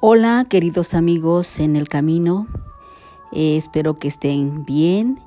Hola 0.00 0.46
queridos 0.48 0.94
amigos 0.94 1.58
en 1.58 1.74
el 1.74 1.88
camino, 1.88 2.46
eh, 3.32 3.56
espero 3.56 3.96
que 3.96 4.06
estén 4.06 4.64
bien. 4.64 5.18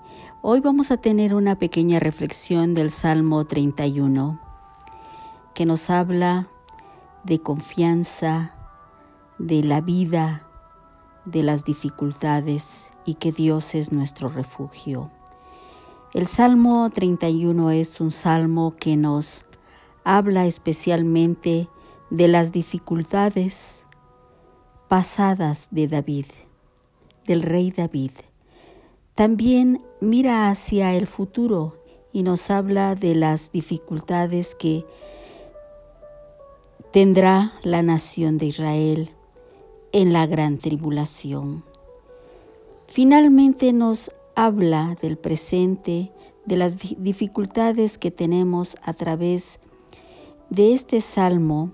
Hoy 0.41 0.61
vamos 0.61 0.91
a 0.91 0.97
tener 0.97 1.35
una 1.35 1.59
pequeña 1.59 1.99
reflexión 1.99 2.73
del 2.73 2.89
Salmo 2.89 3.43
31 3.43 4.39
que 5.53 5.65
nos 5.65 5.89
habla 5.89 6.47
de 7.25 7.39
confianza, 7.39 8.55
de 9.39 9.61
la 9.61 9.81
vida, 9.81 10.47
de 11.25 11.43
las 11.43 11.65
dificultades 11.65 12.91
y 13.05 13.15
que 13.15 13.33
Dios 13.33 13.75
es 13.75 13.91
nuestro 13.91 14.29
refugio. 14.29 15.11
El 16.13 16.27
Salmo 16.27 16.89
31 16.89 17.71
es 17.71 17.99
un 17.99 18.13
salmo 18.13 18.73
que 18.79 18.95
nos 18.95 19.45
habla 20.05 20.45
especialmente 20.45 21.67
de 22.09 22.29
las 22.29 22.53
dificultades, 22.53 23.85
pasadas 24.91 25.69
de 25.71 25.87
David, 25.87 26.25
del 27.25 27.43
rey 27.43 27.71
David. 27.71 28.11
También 29.15 29.81
mira 30.01 30.49
hacia 30.49 30.95
el 30.95 31.07
futuro 31.07 31.77
y 32.11 32.23
nos 32.23 32.51
habla 32.51 32.95
de 32.95 33.15
las 33.15 33.53
dificultades 33.53 34.53
que 34.53 34.85
tendrá 36.91 37.53
la 37.63 37.83
nación 37.83 38.37
de 38.37 38.47
Israel 38.47 39.11
en 39.93 40.11
la 40.11 40.27
gran 40.27 40.57
tribulación. 40.57 41.63
Finalmente 42.89 43.71
nos 43.71 44.11
habla 44.35 44.97
del 45.01 45.17
presente, 45.17 46.11
de 46.45 46.57
las 46.57 46.75
dificultades 46.97 47.97
que 47.97 48.11
tenemos 48.11 48.75
a 48.83 48.91
través 48.91 49.61
de 50.49 50.73
este 50.73 50.99
salmo 50.99 51.71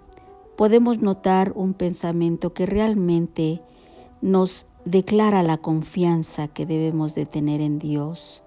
podemos 0.57 1.01
notar 1.01 1.53
un 1.55 1.73
pensamiento 1.73 2.51
que 2.51 2.65
realmente 2.65 3.61
nos 4.21 4.65
declara 4.83 5.43
la 5.43 5.57
confianza 5.57 6.47
que 6.47 6.65
debemos 6.65 7.13
de 7.13 7.25
tener 7.25 7.61
en 7.61 7.77
Dios. 7.77 8.43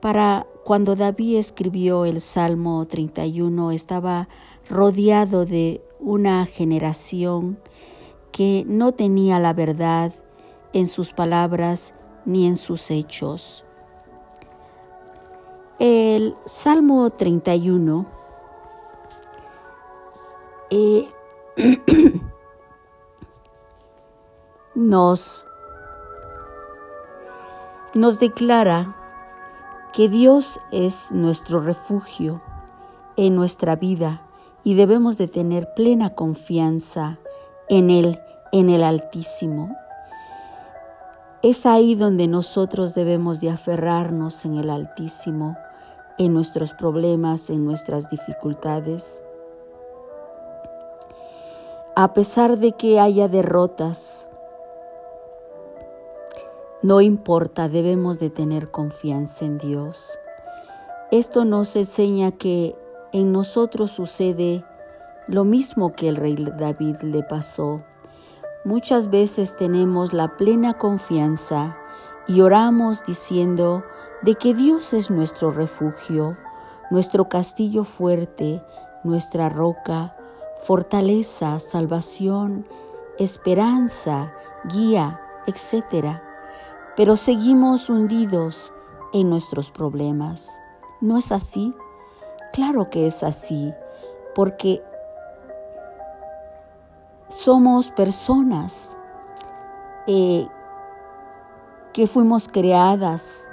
Para 0.00 0.46
cuando 0.64 0.94
David 0.94 1.38
escribió 1.38 2.04
el 2.04 2.20
Salmo 2.20 2.86
31 2.86 3.72
estaba 3.72 4.28
rodeado 4.70 5.44
de 5.44 5.82
una 5.98 6.46
generación 6.46 7.58
que 8.30 8.64
no 8.68 8.92
tenía 8.92 9.40
la 9.40 9.52
verdad 9.52 10.12
en 10.72 10.86
sus 10.86 11.12
palabras 11.12 11.94
ni 12.24 12.46
en 12.46 12.56
sus 12.56 12.90
hechos. 12.90 13.64
El 15.80 16.36
Salmo 16.44 17.10
31 17.10 18.15
nos, 24.74 25.46
nos 27.94 28.18
declara 28.18 28.96
que 29.92 30.08
Dios 30.08 30.58
es 30.72 31.12
nuestro 31.12 31.60
refugio 31.60 32.42
en 33.16 33.36
nuestra 33.36 33.76
vida 33.76 34.22
y 34.64 34.74
debemos 34.74 35.18
de 35.18 35.28
tener 35.28 35.72
plena 35.74 36.14
confianza 36.14 37.18
en 37.68 37.90
Él, 37.90 38.18
en 38.50 38.68
el 38.68 38.82
Altísimo. 38.82 39.76
Es 41.42 41.64
ahí 41.64 41.94
donde 41.94 42.26
nosotros 42.26 42.94
debemos 42.94 43.40
de 43.40 43.50
aferrarnos 43.50 44.44
en 44.44 44.56
el 44.56 44.70
Altísimo, 44.70 45.56
en 46.18 46.34
nuestros 46.34 46.74
problemas, 46.74 47.50
en 47.50 47.64
nuestras 47.64 48.10
dificultades 48.10 49.22
a 51.98 52.12
pesar 52.12 52.58
de 52.58 52.72
que 52.72 53.00
haya 53.00 53.26
derrotas, 53.26 54.28
no 56.82 57.00
importa, 57.00 57.70
debemos 57.70 58.18
de 58.18 58.28
tener 58.28 58.70
confianza 58.70 59.46
en 59.46 59.56
Dios. 59.56 60.18
Esto 61.10 61.46
nos 61.46 61.74
enseña 61.74 62.32
que 62.32 62.76
en 63.12 63.32
nosotros 63.32 63.92
sucede 63.92 64.62
lo 65.26 65.44
mismo 65.44 65.94
que 65.94 66.08
el 66.08 66.16
rey 66.16 66.36
David 66.36 66.96
le 67.00 67.22
pasó. 67.22 67.82
Muchas 68.66 69.08
veces 69.08 69.56
tenemos 69.56 70.12
la 70.12 70.36
plena 70.36 70.76
confianza 70.76 71.78
y 72.28 72.42
oramos 72.42 73.06
diciendo 73.06 73.84
de 74.20 74.34
que 74.34 74.52
Dios 74.52 74.92
es 74.92 75.10
nuestro 75.10 75.50
refugio, 75.50 76.36
nuestro 76.90 77.30
castillo 77.30 77.84
fuerte, 77.84 78.62
nuestra 79.02 79.48
roca, 79.48 80.14
fortaleza, 80.62 81.60
salvación, 81.60 82.66
esperanza, 83.18 84.34
guía, 84.64 85.20
etc. 85.46 86.18
Pero 86.96 87.16
seguimos 87.16 87.88
hundidos 87.88 88.72
en 89.12 89.30
nuestros 89.30 89.70
problemas. 89.70 90.60
¿No 91.00 91.18
es 91.18 91.32
así? 91.32 91.74
Claro 92.52 92.88
que 92.90 93.06
es 93.06 93.22
así, 93.22 93.74
porque 94.34 94.82
somos 97.28 97.90
personas 97.90 98.96
eh, 100.06 100.46
que 101.92 102.06
fuimos 102.06 102.48
creadas 102.48 103.50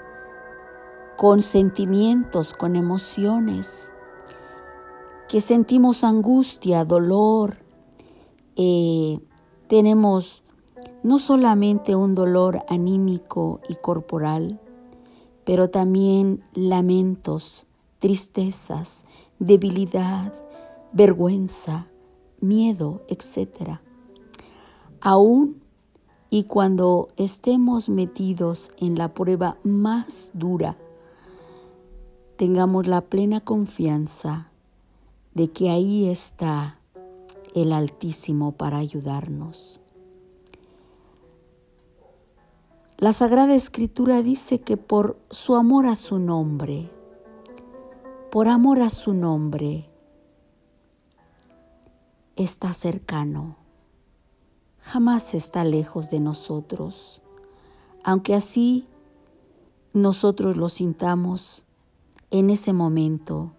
con 1.17 1.41
sentimientos, 1.41 2.53
con 2.53 2.75
emociones, 2.75 3.93
que 5.33 5.41
sentimos 5.41 6.03
angustia, 6.03 6.85
dolor, 6.85 7.57
eh, 8.55 9.17
tenemos 9.67 10.43
no 11.01 11.17
solamente 11.17 11.95
un 11.95 12.13
dolor 12.13 12.63
anímico 12.69 13.59
y 13.67 13.73
corporal, 13.73 14.61
pero 15.43 15.71
también 15.71 16.43
lamentos, 16.53 17.65
tristezas, 17.97 19.07
debilidad, 19.39 20.31
vergüenza, 20.91 21.87
miedo, 22.39 23.01
etc. 23.07 23.79
Aún 25.01 25.63
y 26.29 26.43
cuando 26.43 27.07
estemos 27.17 27.89
metidos 27.89 28.69
en 28.77 28.99
la 28.99 29.15
prueba 29.15 29.57
más 29.63 30.29
dura, 30.35 30.77
tengamos 32.37 32.85
la 32.85 33.01
plena 33.01 33.39
confianza 33.39 34.52
de 35.33 35.51
que 35.51 35.69
ahí 35.69 36.09
está 36.09 36.79
el 37.55 37.73
Altísimo 37.73 38.53
para 38.53 38.77
ayudarnos. 38.77 39.79
La 42.97 43.13
Sagrada 43.13 43.55
Escritura 43.55 44.21
dice 44.21 44.61
que 44.61 44.77
por 44.77 45.19
su 45.29 45.55
amor 45.55 45.87
a 45.87 45.95
su 45.95 46.19
nombre, 46.19 46.89
por 48.31 48.47
amor 48.47 48.81
a 48.81 48.89
su 48.89 49.13
nombre, 49.13 49.89
está 52.35 52.73
cercano, 52.73 53.57
jamás 54.79 55.33
está 55.33 55.63
lejos 55.63 56.11
de 56.11 56.19
nosotros, 56.19 57.21
aunque 58.03 58.35
así 58.35 58.87
nosotros 59.93 60.55
lo 60.55 60.69
sintamos 60.69 61.65
en 62.31 62.49
ese 62.49 62.73
momento 62.73 63.53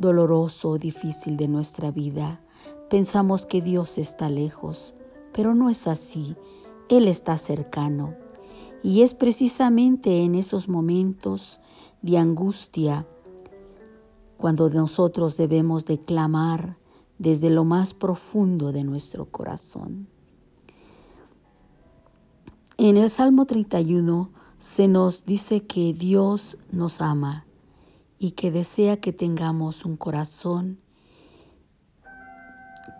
doloroso 0.00 0.70
o 0.70 0.78
difícil 0.78 1.36
de 1.36 1.46
nuestra 1.46 1.90
vida, 1.90 2.40
pensamos 2.88 3.44
que 3.44 3.60
Dios 3.60 3.98
está 3.98 4.30
lejos, 4.30 4.94
pero 5.34 5.54
no 5.54 5.68
es 5.68 5.86
así, 5.86 6.36
Él 6.88 7.06
está 7.06 7.36
cercano. 7.36 8.14
Y 8.82 9.02
es 9.02 9.12
precisamente 9.12 10.24
en 10.24 10.34
esos 10.34 10.70
momentos 10.70 11.60
de 12.00 12.16
angustia 12.16 13.06
cuando 14.38 14.70
nosotros 14.70 15.36
debemos 15.36 15.84
de 15.84 16.00
clamar 16.00 16.78
desde 17.18 17.50
lo 17.50 17.64
más 17.64 17.92
profundo 17.92 18.72
de 18.72 18.84
nuestro 18.84 19.30
corazón. 19.30 20.08
En 22.78 22.96
el 22.96 23.10
Salmo 23.10 23.44
31 23.44 24.30
se 24.56 24.88
nos 24.88 25.26
dice 25.26 25.66
que 25.66 25.92
Dios 25.92 26.56
nos 26.72 27.02
ama 27.02 27.44
y 28.22 28.32
que 28.32 28.50
desea 28.50 28.98
que 28.98 29.14
tengamos 29.14 29.86
un 29.86 29.96
corazón 29.96 30.78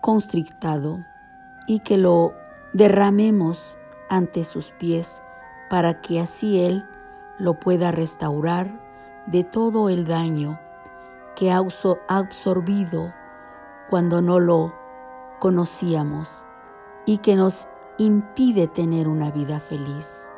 constrictado 0.01 0.99
y 1.69 1.81
que 1.81 1.99
lo 1.99 2.33
derramemos 2.73 3.77
ante 4.09 4.45
sus 4.45 4.73
pies 4.73 5.23
para 5.69 6.01
que 6.01 6.21
así 6.21 6.65
Él 6.65 6.87
lo 7.39 7.61
pueda 7.61 7.93
restaurar 7.93 8.81
de 9.27 9.45
todo 9.45 9.91
el 9.91 10.07
daño 10.07 10.59
que 11.37 11.53
ha 11.53 11.63
absorbido 12.09 13.13
cuando 13.91 14.23
no 14.23 14.41
lo 14.41 14.75
conocíamos 15.39 16.47
y 17.05 17.19
que 17.19 17.37
nos 17.37 17.69
impide 17.99 18.69
tener 18.69 19.07
una 19.07 19.31
vida 19.31 19.61
feliz. 19.61 20.33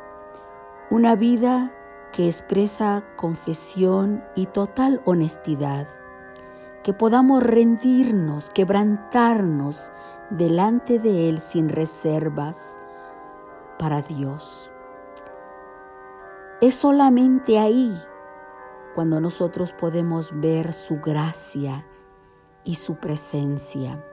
Una 0.89 1.15
vida 1.15 1.73
que 2.13 2.27
expresa 2.27 3.03
confesión 3.17 4.23
y 4.35 4.45
total 4.45 5.01
honestidad, 5.03 5.87
que 6.83 6.93
podamos 6.93 7.41
rendirnos, 7.41 8.51
quebrantarnos 8.51 9.91
delante 10.29 10.99
de 10.99 11.27
Él 11.27 11.39
sin 11.39 11.69
reservas 11.69 12.79
para 13.79 14.03
Dios. 14.03 14.69
Es 16.61 16.75
solamente 16.75 17.57
ahí 17.57 17.91
cuando 18.93 19.19
nosotros 19.19 19.73
podemos 19.73 20.39
ver 20.39 20.71
su 20.71 20.99
gracia 21.01 21.85
y 22.63 22.75
su 22.75 22.95
presencia. 22.95 24.05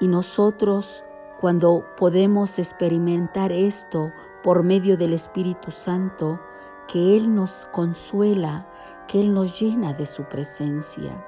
Y 0.00 0.08
nosotros 0.08 1.04
cuando 1.38 1.84
podemos 1.98 2.58
experimentar 2.58 3.52
esto 3.52 4.10
por 4.48 4.62
medio 4.62 4.96
del 4.96 5.12
Espíritu 5.12 5.70
Santo, 5.70 6.40
que 6.86 7.18
Él 7.18 7.34
nos 7.34 7.68
consuela, 7.70 8.66
que 9.06 9.20
Él 9.20 9.34
nos 9.34 9.60
llena 9.60 9.92
de 9.92 10.06
su 10.06 10.24
presencia. 10.24 11.22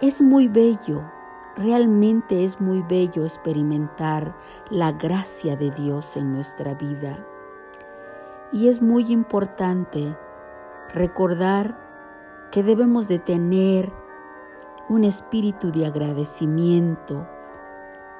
Es 0.00 0.20
muy 0.20 0.48
bello, 0.48 1.08
realmente 1.54 2.44
es 2.44 2.60
muy 2.60 2.82
bello 2.82 3.22
experimentar 3.22 4.36
la 4.68 4.90
gracia 4.90 5.54
de 5.54 5.70
Dios 5.70 6.16
en 6.16 6.32
nuestra 6.32 6.74
vida. 6.74 7.24
Y 8.50 8.66
es 8.66 8.82
muy 8.82 9.12
importante 9.12 10.18
recordar 10.92 12.48
que 12.50 12.64
debemos 12.64 13.06
de 13.06 13.20
tener 13.20 13.92
un 14.88 15.04
espíritu 15.04 15.70
de 15.70 15.86
agradecimiento 15.86 17.28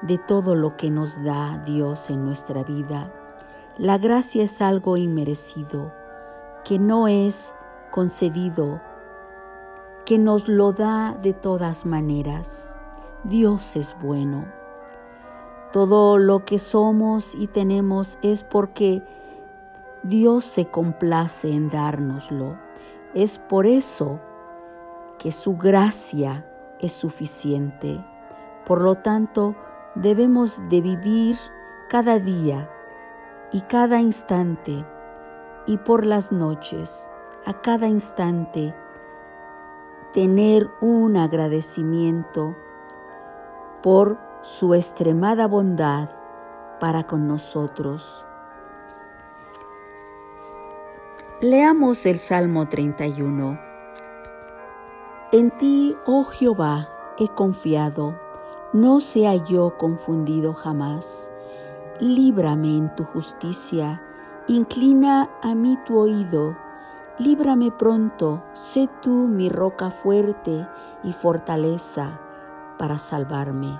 de 0.01 0.17
todo 0.17 0.55
lo 0.55 0.77
que 0.77 0.89
nos 0.89 1.23
da 1.23 1.57
Dios 1.59 2.09
en 2.09 2.25
nuestra 2.25 2.63
vida. 2.63 3.13
La 3.77 3.97
gracia 3.97 4.43
es 4.43 4.61
algo 4.61 4.97
inmerecido, 4.97 5.93
que 6.63 6.79
no 6.79 7.07
es 7.07 7.53
concedido, 7.91 8.81
que 10.05 10.17
nos 10.17 10.47
lo 10.47 10.73
da 10.73 11.13
de 11.21 11.33
todas 11.33 11.85
maneras. 11.85 12.75
Dios 13.23 13.75
es 13.75 13.95
bueno. 14.01 14.47
Todo 15.71 16.17
lo 16.17 16.45
que 16.45 16.57
somos 16.57 17.35
y 17.35 17.47
tenemos 17.47 18.17
es 18.21 18.43
porque 18.43 19.03
Dios 20.03 20.45
se 20.45 20.65
complace 20.65 21.51
en 21.51 21.69
dárnoslo. 21.69 22.57
Es 23.13 23.37
por 23.37 23.65
eso 23.65 24.19
que 25.17 25.31
su 25.31 25.57
gracia 25.57 26.45
es 26.79 26.93
suficiente. 26.93 28.03
Por 28.65 28.81
lo 28.81 28.95
tanto, 28.95 29.55
debemos 30.01 30.61
de 30.69 30.81
vivir 30.81 31.35
cada 31.89 32.19
día 32.19 32.69
y 33.51 33.61
cada 33.61 33.99
instante 33.99 34.85
y 35.65 35.77
por 35.77 36.05
las 36.05 36.31
noches, 36.31 37.09
a 37.45 37.61
cada 37.61 37.87
instante, 37.87 38.73
tener 40.13 40.69
un 40.81 41.17
agradecimiento 41.17 42.55
por 43.83 44.17
su 44.41 44.73
extremada 44.73 45.47
bondad 45.47 46.09
para 46.79 47.05
con 47.05 47.27
nosotros. 47.27 48.25
Leamos 51.41 52.05
el 52.05 52.19
Salmo 52.19 52.67
31. 52.67 53.59
En 55.31 55.51
ti, 55.51 55.95
oh 56.05 56.25
Jehová, 56.25 56.89
he 57.17 57.27
confiado, 57.27 58.28
no 58.73 58.99
sea 58.99 59.35
yo 59.35 59.77
confundido 59.77 60.53
jamás. 60.53 61.31
Líbrame 61.99 62.77
en 62.77 62.95
tu 62.95 63.03
justicia, 63.03 64.01
inclina 64.47 65.29
a 65.41 65.55
mí 65.55 65.77
tu 65.85 65.99
oído, 65.99 66.55
líbrame 67.17 67.71
pronto, 67.71 68.43
sé 68.53 68.89
tú 69.01 69.27
mi 69.27 69.49
roca 69.49 69.91
fuerte 69.91 70.67
y 71.03 71.13
fortaleza 71.13 72.21
para 72.77 72.97
salvarme, 72.97 73.79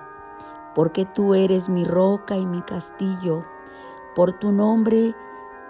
porque 0.76 1.06
tú 1.06 1.34
eres 1.36 1.70
mi 1.70 1.86
roca 1.86 2.36
y 2.36 2.46
mi 2.46 2.62
castillo, 2.62 3.44
por 4.16 4.34
tu 4.34 4.52
nombre 4.52 5.16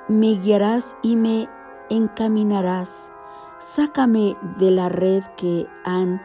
me 0.07 0.31
guiarás 0.31 0.97
y 1.03 1.15
me 1.15 1.47
encaminarás. 1.89 3.11
Sácame 3.59 4.37
de 4.57 4.71
la 4.71 4.89
red 4.89 5.23
que 5.35 5.67
han 5.83 6.21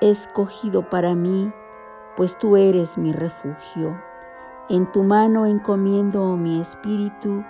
escogido 0.00 0.82
para 0.82 1.14
mí, 1.14 1.52
pues 2.20 2.36
tú 2.36 2.58
eres 2.58 2.98
mi 2.98 3.12
refugio. 3.12 3.98
En 4.68 4.92
tu 4.92 5.04
mano 5.04 5.46
encomiendo 5.46 6.36
mi 6.36 6.60
espíritu, 6.60 7.42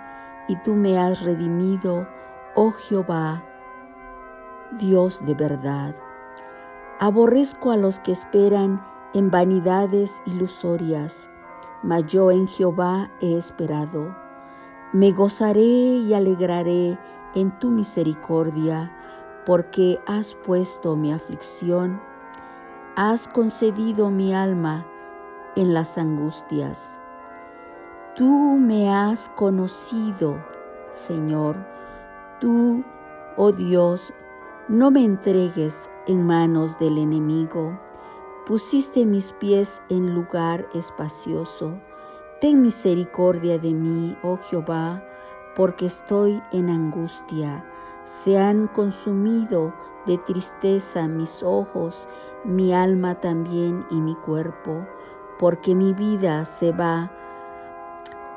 y 0.47 0.55
tú 0.63 0.75
me 0.75 0.97
has 0.97 1.23
redimido, 1.23 2.07
oh 2.55 2.71
Jehová, 2.71 3.43
Dios 4.79 5.25
de 5.25 5.33
verdad. 5.33 5.93
Aborrezco 7.01 7.71
a 7.71 7.75
los 7.75 7.99
que 7.99 8.13
esperan 8.13 8.81
en 9.13 9.29
vanidades 9.29 10.23
ilusorias, 10.25 11.29
mas 11.83 12.05
yo 12.05 12.31
en 12.31 12.47
Jehová 12.47 13.11
he 13.19 13.37
esperado. 13.37 14.15
Me 14.93 15.11
gozaré 15.11 15.59
y 15.59 16.13
alegraré 16.13 16.97
en 17.35 17.51
tu 17.59 17.71
misericordia, 17.71 18.89
porque 19.45 19.99
has 20.07 20.33
puesto 20.33 20.95
mi 20.95 21.11
aflicción, 21.11 21.99
has 22.95 23.27
concedido 23.27 24.09
mi 24.09 24.33
alma 24.33 24.85
en 25.55 25.73
las 25.73 25.97
angustias. 25.97 26.99
Tú 28.15 28.57
me 28.59 28.89
has 28.93 29.29
conocido, 29.29 30.43
Señor, 30.89 31.55
tú, 32.39 32.83
oh 33.37 33.51
Dios, 33.51 34.13
no 34.67 34.91
me 34.91 35.03
entregues 35.03 35.89
en 36.07 36.25
manos 36.25 36.79
del 36.79 36.97
enemigo. 36.97 37.79
Pusiste 38.45 39.05
mis 39.05 39.31
pies 39.33 39.81
en 39.89 40.13
lugar 40.13 40.67
espacioso 40.73 41.79
Ten 42.41 42.59
misericordia 42.63 43.59
de 43.59 43.71
mí, 43.71 44.17
oh 44.23 44.39
Jehová, 44.39 45.03
porque 45.55 45.85
estoy 45.85 46.41
en 46.51 46.71
angustia. 46.71 47.63
Se 48.03 48.37
han 48.37 48.67
consumido 48.67 49.73
de 50.05 50.17
tristeza 50.17 51.07
mis 51.07 51.43
ojos, 51.43 52.07
mi 52.43 52.73
alma 52.73 53.15
también 53.15 53.85
y 53.91 54.01
mi 54.01 54.15
cuerpo, 54.15 54.87
porque 55.37 55.75
mi 55.75 55.93
vida 55.93 56.45
se 56.45 56.71
va 56.71 57.11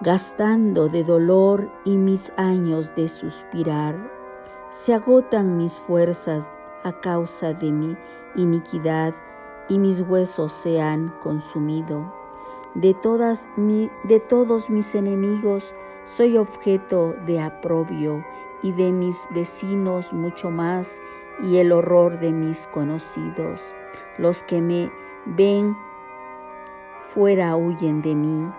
gastando 0.01 0.89
de 0.89 1.03
dolor 1.03 1.71
y 1.85 1.97
mis 1.97 2.33
años 2.37 2.95
de 2.95 3.09
suspirar. 3.09 4.11
Se 4.69 4.93
agotan 4.93 5.57
mis 5.57 5.79
fuerzas 5.79 6.51
a 6.83 6.93
causa 7.01 7.55
de 7.55 7.73
mi 7.73 7.97
iniquidad 8.37 9.15
y 9.69 9.79
mis 9.79 10.01
huesos 10.03 10.53
se 10.53 10.83
han 10.83 11.09
consumido. 11.21 12.13
De, 12.75 12.93
todas 12.93 13.49
de 13.57 14.21
todos 14.21 14.69
mis 14.69 14.95
enemigos 14.95 15.75
soy 16.05 16.37
objeto 16.37 17.15
de 17.25 17.41
aprobio 17.41 18.25
y 18.65 18.73
de 18.73 18.91
mis 18.91 19.29
vecinos 19.31 20.13
mucho 20.13 20.51
más 20.51 21.01
y 21.41 21.59
el 21.59 21.71
horror 21.71 22.19
de 22.19 22.33
mis 22.33 22.67
conocidos. 22.67 23.73
Los 24.19 24.43
que 24.43 24.61
me 24.61 24.91
ven 25.25 25.77
fuera 26.99 27.55
huyen 27.55 28.03
de 28.03 28.17
mí. 28.17 28.53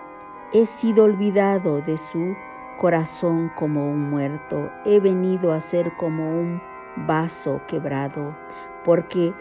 He 0.54 0.64
sido 0.64 1.04
olvidado 1.04 1.82
de 1.82 1.98
su 1.98 2.34
corazón 2.78 3.50
como 3.54 3.90
un 3.90 4.08
muerto. 4.08 4.70
He 4.86 5.00
venido 5.00 5.52
a 5.52 5.60
ser 5.60 5.94
como 5.96 6.30
un 6.30 6.62
vaso 6.96 7.60
quebrado, 7.66 8.34
porque 8.84 9.34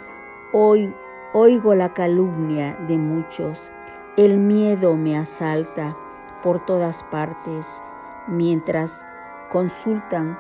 hoy 0.51 0.93
oigo 1.31 1.75
la 1.75 1.93
calumnia 1.93 2.75
de 2.88 2.98
muchos 2.98 3.72
el 4.17 4.39
miedo 4.39 4.95
me 4.95 5.17
asalta 5.17 5.98
por 6.41 6.65
todas 6.65 7.03
partes 7.03 7.84
mientras 8.27 9.05
consultan 9.50 10.39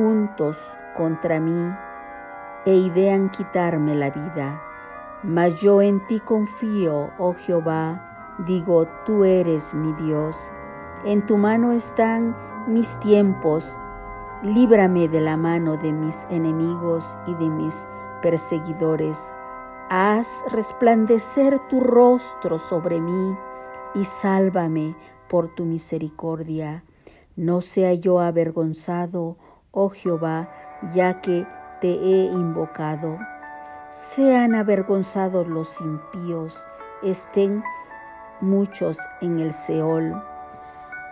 juntos 0.00 0.74
contra 0.96 1.40
mí 1.40 1.74
e 2.64 2.74
idean 2.74 3.28
quitarme 3.28 3.94
la 3.94 4.10
vida. 4.10 4.62
Mas 5.22 5.60
yo 5.60 5.82
en 5.82 6.06
ti 6.06 6.20
confío, 6.20 7.10
oh 7.18 7.34
Jehová, 7.34 8.36
digo, 8.46 8.86
tú 9.04 9.24
eres 9.24 9.74
mi 9.74 9.92
Dios. 9.92 10.52
En 11.04 11.26
tu 11.26 11.36
mano 11.36 11.72
están 11.72 12.34
mis 12.66 12.98
tiempos. 13.00 13.78
Líbrame 14.42 15.08
de 15.08 15.20
la 15.20 15.36
mano 15.36 15.76
de 15.76 15.92
mis 15.92 16.26
enemigos 16.30 17.18
y 17.26 17.34
de 17.34 17.50
mis 17.50 17.86
perseguidores 18.22 19.34
Haz 19.92 20.44
resplandecer 20.52 21.58
tu 21.68 21.80
rostro 21.80 22.58
sobre 22.58 23.00
mí 23.00 23.36
y 23.92 24.04
sálvame 24.04 24.94
por 25.28 25.48
tu 25.48 25.64
misericordia. 25.64 26.84
No 27.34 27.60
sea 27.60 27.94
yo 27.94 28.20
avergonzado, 28.20 29.36
oh 29.72 29.90
Jehová, 29.90 30.48
ya 30.92 31.20
que 31.20 31.46
te 31.80 31.88
he 31.88 32.24
invocado. 32.26 33.18
Sean 33.90 34.54
avergonzados 34.54 35.46
los 35.46 35.80
impíos, 35.80 36.68
estén 37.02 37.62
muchos 38.40 38.98
en 39.20 39.38
el 39.38 39.52
Seol. 39.52 40.22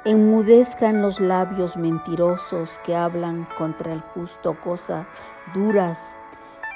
Enmudezcan 0.05 1.03
los 1.03 1.21
labios 1.21 1.77
mentirosos 1.77 2.79
que 2.85 2.95
hablan 2.95 3.49
contra 3.59 3.93
el 3.93 4.01
justo 4.01 4.59
cosas 4.61 5.07
duras 5.53 6.17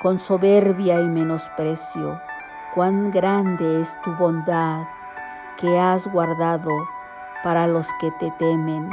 con 0.02 0.18
soberbia 0.18 1.00
y 1.00 1.06
menosprecio. 1.06 2.20
Cuán 2.74 3.10
grande 3.10 3.80
es 3.80 3.96
tu 4.02 4.12
bondad 4.16 4.84
que 5.58 5.78
has 5.78 6.08
guardado 6.08 6.70
para 7.44 7.68
los 7.68 7.86
que 8.00 8.10
te 8.18 8.32
temen, 8.32 8.90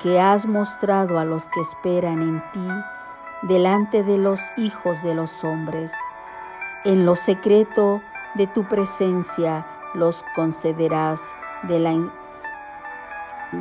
que 0.00 0.18
has 0.18 0.46
mostrado 0.46 1.18
a 1.18 1.24
los 1.24 1.48
que 1.48 1.60
esperan 1.60 2.22
en 2.22 2.42
ti 2.52 2.68
delante 3.42 4.02
de 4.02 4.18
los 4.18 4.40
hijos 4.56 5.02
de 5.02 5.14
los 5.14 5.44
hombres. 5.44 5.92
En 6.84 7.04
lo 7.04 7.16
secreto 7.16 8.02
de 8.34 8.46
tu 8.46 8.66
presencia 8.66 9.66
los 9.94 10.24
concederás 10.34 11.20
de 11.64 11.78
la, 11.78 11.92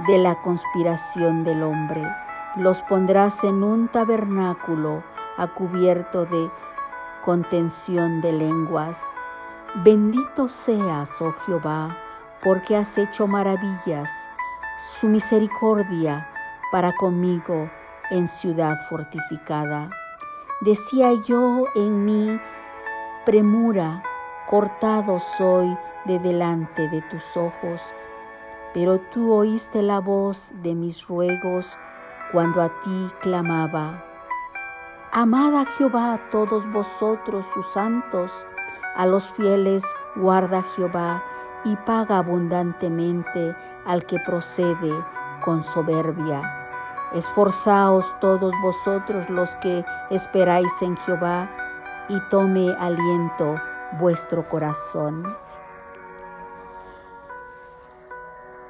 de 0.08 0.17
la 0.17 0.41
conspiración 0.41 1.43
del 1.43 1.63
hombre. 1.63 2.03
Los 2.55 2.81
pondrás 2.84 3.43
en 3.43 3.63
un 3.63 3.89
tabernáculo 3.89 5.03
a 5.38 5.48
cubierto 5.48 6.25
de 6.25 6.51
contención 7.24 8.22
de 8.22 8.31
lenguas. 8.31 9.13
Bendito 9.84 10.48
seas, 10.48 11.22
oh 11.22 11.34
Jehová, 11.46 11.98
porque 12.41 12.75
has 12.75 12.98
hecho 12.98 13.27
maravillas, 13.27 14.29
su 14.79 15.09
misericordia 15.09 16.29
para 16.71 16.93
conmigo 16.93 17.69
en 18.12 18.29
ciudad 18.29 18.77
fortificada. 18.89 19.89
Decía 20.62 21.12
yo 21.27 21.65
en 21.75 22.05
mi 22.05 22.39
premura, 23.25 24.01
cortado 24.48 25.19
soy 25.19 25.77
de 26.05 26.19
delante 26.19 26.88
de 26.88 27.01
tus 27.01 27.36
ojos, 27.36 27.93
pero 28.74 29.00
tú 29.00 29.33
oíste 29.33 29.81
la 29.81 30.00
voz 30.00 30.51
de 30.63 30.75
mis 30.75 31.07
ruegos 31.07 31.77
cuando 32.31 32.62
a 32.62 32.69
ti 32.69 33.09
clamaba. 33.19 34.05
Amad 35.12 35.55
a 35.55 35.65
Jehová 35.65 36.21
todos 36.31 36.71
vosotros 36.71 37.45
sus 37.53 37.67
santos, 37.67 38.48
a 38.95 39.05
los 39.05 39.29
fieles 39.31 39.83
guarda 40.15 40.63
Jehová 40.63 41.21
y 41.65 41.75
paga 41.77 42.17
abundantemente 42.17 43.55
al 43.85 44.05
que 44.05 44.17
procede 44.25 44.93
con 45.43 45.63
soberbia. 45.63 46.41
Esforzaos 47.13 48.15
todos 48.19 48.53
vosotros 48.61 49.29
los 49.29 49.55
que 49.57 49.83
esperáis 50.11 50.81
en 50.81 50.95
Jehová, 50.97 51.49
y 52.09 52.19
tome 52.29 52.71
aliento 52.79 53.61
vuestro 53.99 54.47
corazón. 54.47 55.23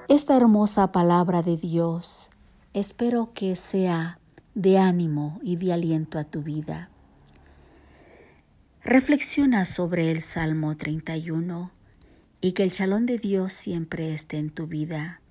Esta 0.09 0.35
hermosa 0.35 0.91
palabra 0.91 1.41
de 1.41 1.55
Dios 1.55 2.31
espero 2.73 3.31
que 3.33 3.55
sea 3.55 4.19
de 4.55 4.77
ánimo 4.77 5.39
y 5.41 5.55
de 5.55 5.71
aliento 5.71 6.19
a 6.19 6.25
tu 6.25 6.43
vida. 6.43 6.89
Reflexiona 8.83 9.65
sobre 9.65 10.11
el 10.11 10.21
Salmo 10.21 10.75
31 10.75 11.71
y 12.41 12.53
que 12.53 12.63
el 12.63 12.71
chalón 12.71 13.05
de 13.05 13.17
Dios 13.17 13.53
siempre 13.53 14.13
esté 14.13 14.37
en 14.37 14.49
tu 14.49 14.67
vida. 14.67 15.21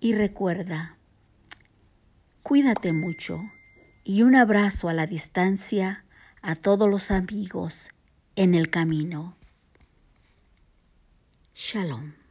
Y 0.00 0.14
recuerda, 0.14 0.96
cuídate 2.42 2.92
mucho 2.92 3.40
y 4.04 4.22
un 4.22 4.36
abrazo 4.36 4.88
a 4.88 4.92
la 4.92 5.06
distancia 5.06 6.04
a 6.42 6.54
todos 6.54 6.88
los 6.88 7.10
amigos 7.10 7.88
en 8.36 8.54
el 8.54 8.70
camino. 8.70 9.36
Shalom. 11.54 12.25